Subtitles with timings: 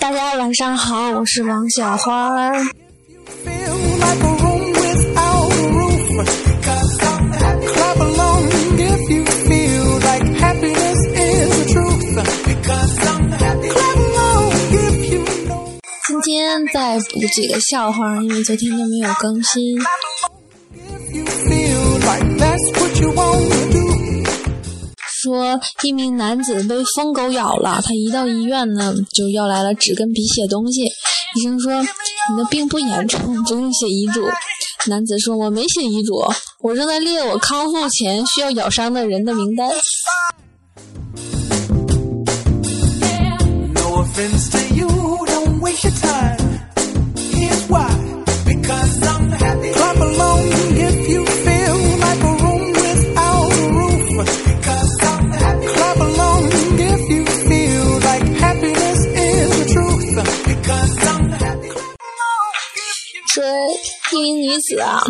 [0.00, 2.52] 大家晚上好，我是王小花。
[16.22, 19.78] 今天再补几个笑话，因为昨天都没有更新。
[25.28, 30.82] 说一名男子被疯狗咬了，他一到医院呢，就要来了纸跟笔写东西。
[31.36, 31.70] 医生说
[32.32, 34.26] ：“你的病不严重，不用写遗嘱。”
[34.88, 36.14] 男子说：“我没写遗嘱，
[36.60, 39.68] 我正在列我康复前需要咬伤的人的名单。”
[47.68, 47.97] 说
[64.60, 65.02] 死啊，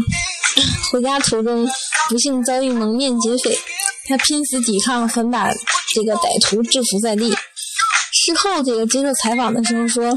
[0.93, 1.69] 回家途中
[2.09, 3.59] 不幸遭遇蒙面劫匪，
[4.09, 5.51] 他拼死抵抗，狠把
[5.95, 7.31] 这个歹徒制服在地。
[7.31, 10.17] 事后这个接受采访的时候说，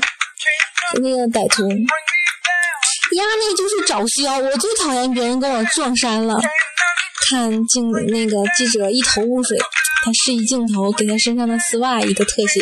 [1.01, 6.39] 那个歹徒，呀，那就是找销，我最讨厌别人跟我撞衫了。
[7.29, 9.57] 看镜那个记者一头雾水，
[10.03, 12.61] 他示意镜头给他身上的丝袜一个特写。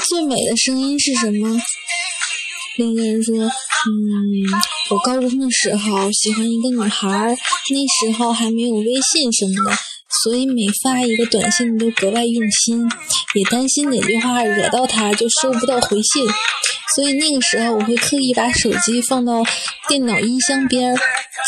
[0.00, 1.60] 最美的声音是什么？”
[2.78, 3.50] 另一个人说：“嗯，
[4.90, 9.76] 我高中的时候喜欢一个女孩，那时候还没有微信什么的，
[10.22, 12.86] 所以每发一个短信都格外用心，
[13.34, 16.28] 也担心哪句话惹到她就收不到回信，
[16.94, 19.42] 所以那个时候我会刻意把手机放到
[19.88, 20.94] 电脑音箱边，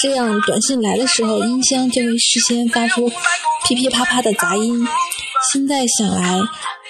[0.03, 3.11] 这样短信来的时候音箱就会事先发出
[3.67, 4.83] 噼噼啪啪的杂音。”
[5.53, 6.41] 现在想来，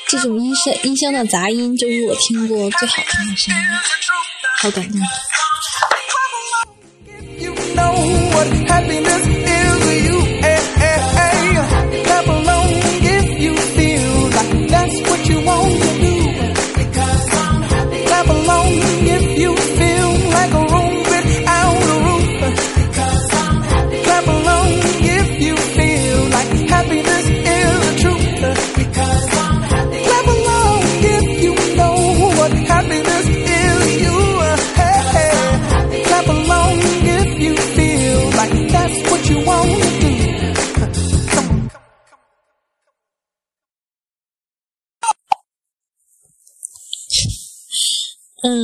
[0.08, 3.62] 这种音声音箱的杂音就是我听过最好听的声音，
[4.62, 4.98] 好感动。
[48.48, 48.56] 嗯，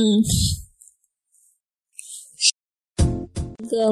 [3.63, 3.87] 一个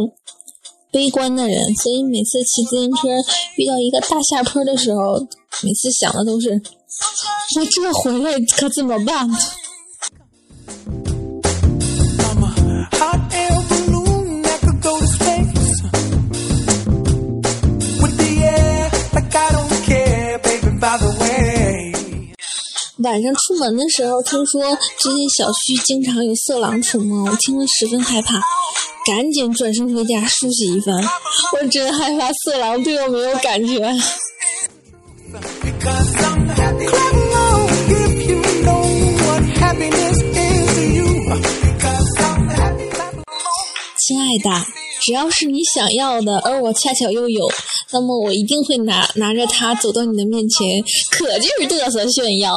[0.91, 3.09] 悲观的人，所以每次骑自行车
[3.57, 5.19] 遇到一个大下坡的时候，
[5.61, 6.49] 每次想的都是：
[7.59, 9.29] 我这回来可怎么办？
[23.03, 24.61] 晚上出门的时候，听说
[24.97, 28.39] 最近小区经常有色狼出没，我听了十分害怕，
[29.05, 30.95] 赶紧转身回家梳洗一番。
[31.51, 33.75] 我真害怕色狼对我没有感觉。
[44.07, 44.65] 亲爱的，
[45.01, 47.45] 只要是你想要的，而我恰巧又有，
[47.91, 52.53] 那么我一定会拿拿着它走到你的面前，可劲儿嘚瑟炫耀。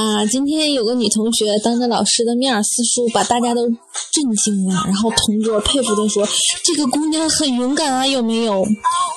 [0.00, 4.82] 啊，今天有个女同学当着老师的面撕书，把大家都震惊了。
[4.86, 6.26] 然后同桌佩服的说
[6.64, 8.64] ：“这个姑娘很勇敢啊，有没有？”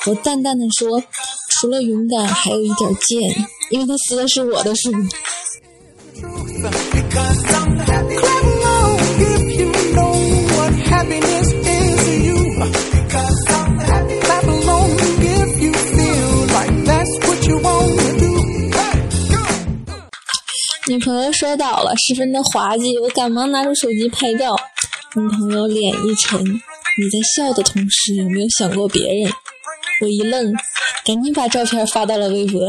[0.07, 1.01] 我淡淡的说
[1.49, 3.21] ：“除了勇敢，还有一点贱，
[3.69, 4.91] 因为她撕的是我的书。”
[20.89, 24.53] 女朋友摔倒了，十分的滑稽，我赶忙拿出手机拍照。
[25.15, 29.31] 女朋友脸一沉：“你在笑的同时，有没有想过别人？”
[30.01, 30.53] 我一愣，
[31.05, 32.59] 赶紧把照片发到了微博。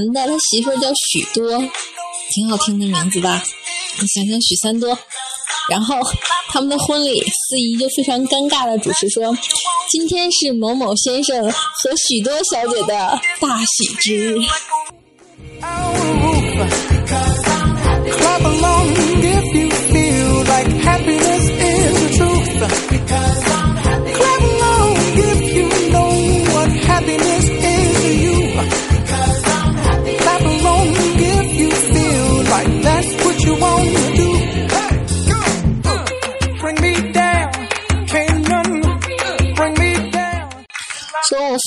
[0.00, 1.58] 男的，他媳妇叫许多，
[2.30, 3.42] 挺好听的名字吧？
[4.00, 4.98] 你想想许三多，
[5.68, 5.96] 然后
[6.48, 9.36] 他们的婚礼，司仪就非常尴尬的主持说
[9.90, 14.36] ：“今天是某某先生和许多小姐的大喜之日。”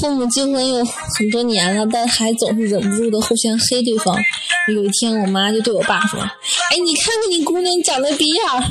[0.04, 4.14] 父母结婚有很多年了，但还总是忍不住的互相黑对方。
[4.68, 6.30] 有一天，我妈就对我爸说：“哎，
[6.84, 8.62] 你看看你姑娘长得逼样。”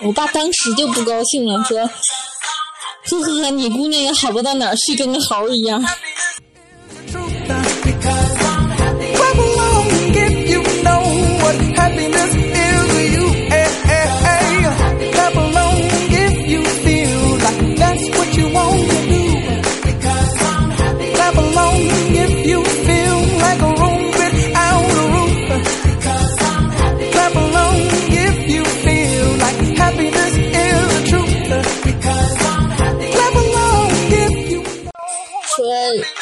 [0.00, 5.84] 我爸当时就不高兴了，说：“呵呵，你姑娘也好不到哪去，跟个猴一样。”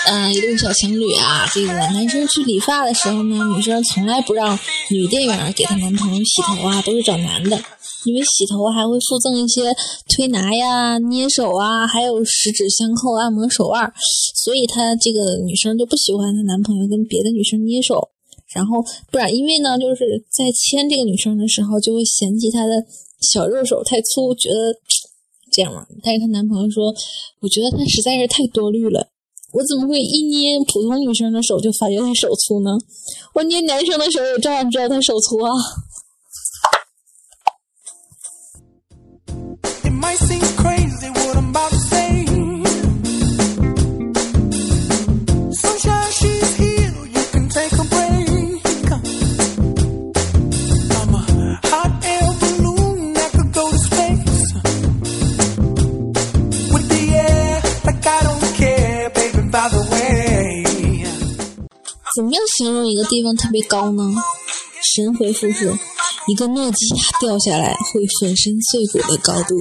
[0.04, 4.58] 嗯，一对小情侣啊，这个男生去理发的时候呢，女生从来不让
[4.90, 7.56] 女店员给她男朋友洗头啊，都是找男的，
[8.04, 9.62] 因为洗头还会附赠一些
[10.08, 13.93] 推拿呀、捏手啊，还有十指相扣、按摩手腕，
[14.34, 18.10] 所以她这个女生就不喜欢她男朋友跟别的女生捏手，
[18.52, 18.82] 然后
[19.12, 22.82] 不然，因为呢，就是在牵这个女生的时候就会嫌弃她的
[23.20, 24.75] 小肉手太粗，觉得
[25.52, 25.87] 这样嘛。
[26.02, 26.93] 但是她男朋友说，
[27.40, 29.12] 我觉得她实在是太多虑了。
[29.52, 32.70] 我怎么会一捏普通女生的手就发觉她手粗呢？
[33.34, 35.52] 我捏男生的手也照样知道他手粗啊。
[62.62, 64.14] 形容一个地方特别高呢？
[64.95, 65.76] 神回复是：
[66.28, 69.61] 一个诺基亚掉下来会粉身碎骨的高度。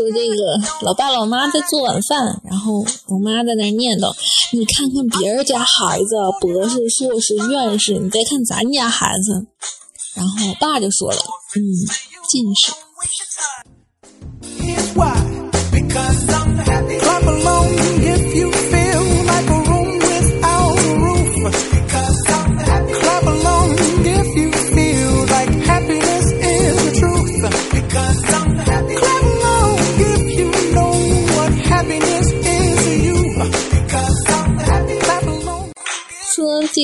[0.00, 0.34] 说这个
[0.80, 4.10] 老爸老妈在做晚饭，然后我妈在那念叨
[4.56, 9.46] ：“你看看别人家孩子，博士、硕士、院士，你再看咱家孩子。”
[10.16, 11.18] 然后我爸就说了
[11.54, 11.60] ：“嗯，
[12.30, 12.72] 近视。”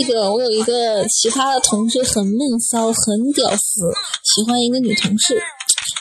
[0.05, 3.81] 这个我有一个奇葩的同事，很闷骚，很屌丝，
[4.23, 5.41] 喜欢一个女同事。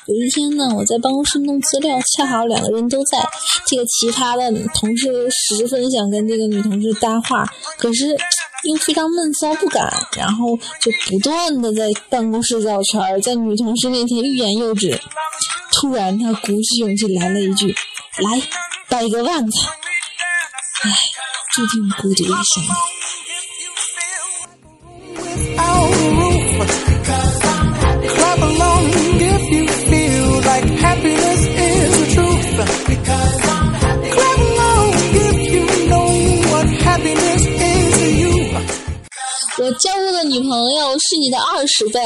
[0.08, 3.28] 有一天呢，我在办公室弄资料，恰好两个人都在。
[3.66, 7.46] 这个奇葩的同事十分想跟这个女同事搭话，
[7.78, 8.10] 可是
[8.64, 15.00] 又非常闷骚不敢，然后就不断的在办公室绕圈，在女同事面前欲言又止。
[15.72, 17.74] 突然，他鼓起勇气来了一句
[18.22, 18.42] ：“来，
[18.88, 19.60] 掰个腕子。”
[20.84, 20.92] 唉，
[21.54, 22.64] 注定孤独一生。
[41.00, 42.02] 是你的二十倍。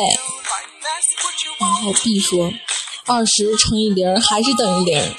[1.60, 2.52] 然后 B 说，
[3.06, 5.16] 二十乘以零还是等于零。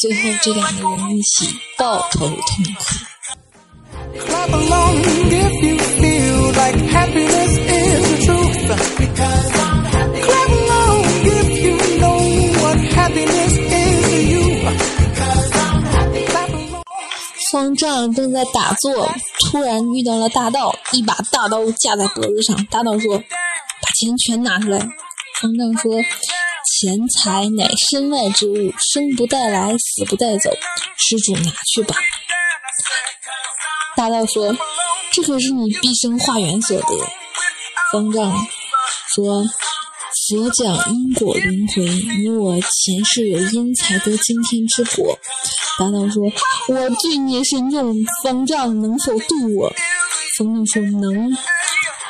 [0.00, 2.36] 最后这两个人一起抱头痛
[2.78, 3.15] 哭。
[17.76, 19.06] 方丈正在打坐，
[19.50, 22.64] 突然遇到了大道，一把大刀架在脖子上。
[22.66, 24.78] 大道说：“把钱全拿出来。”
[25.40, 25.92] 方丈说
[26.80, 30.50] ：“钱财乃身外之物，生不带来，死不带走，
[30.96, 31.94] 施主拿去吧。”
[33.94, 34.56] 大道说
[35.12, 36.86] ：“这可是你毕生化缘所得。”
[37.92, 38.46] 方丈
[39.14, 39.44] 说。
[40.28, 41.84] 佛讲因果轮回，
[42.18, 45.16] 你我前世有因才得今天之果。
[45.78, 46.20] 大道说
[46.68, 49.72] ：“我罪孽深重，方丈能否渡我？”
[50.36, 51.32] 方丈说：“能。”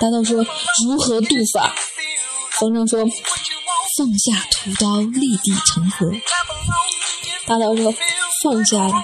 [0.00, 0.42] 大道说
[0.86, 1.74] ：“如何渡法？”
[2.58, 3.04] 方丈说
[3.98, 6.10] ：“放下屠刀，立地成佛。”
[7.46, 7.92] 大道说
[8.42, 8.94] ：“放下了。”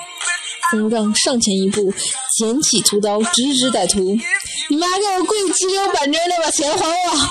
[0.73, 1.93] 方丈上前一步，
[2.39, 4.01] 捡起屠刀，直指歹徒
[4.71, 7.29] ：“你妈给我跪，直溜板正的把钱还我！”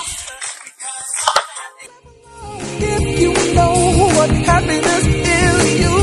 [4.22, 5.96] What happiness is you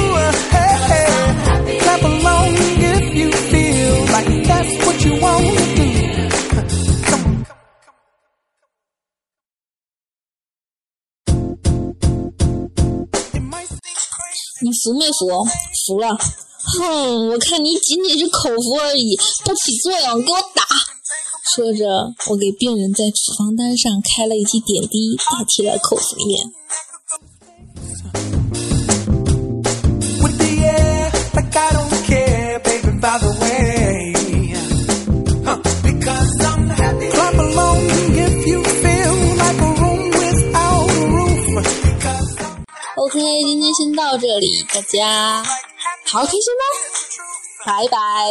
[0.51, 2.51] hey, clap along
[2.91, 5.88] if you feel like that's what you want to do
[14.61, 15.47] 你服没服？
[15.88, 16.17] 服了。
[16.77, 20.65] 哼，我看你仅仅是口服而已，不起作用，给我打！
[21.55, 21.85] 说着，
[22.29, 26.43] 我给病人在处方单上开了一剂点滴，代替了口服液。
[43.45, 45.43] 今天先到这里，大家
[46.12, 46.63] 好开心吧，
[47.65, 47.98] 拜拜。